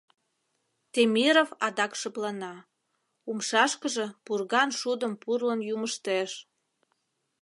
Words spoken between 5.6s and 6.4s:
юмыштеш.